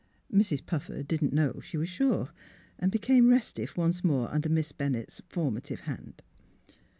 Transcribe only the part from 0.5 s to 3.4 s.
Puffer didn't know, she w^as sure; and be came